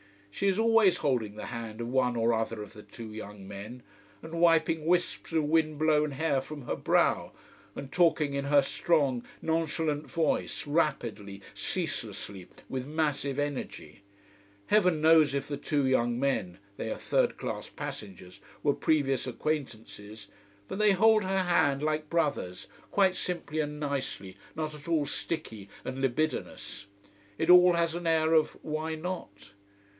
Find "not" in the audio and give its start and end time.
24.55-24.73, 28.95-29.51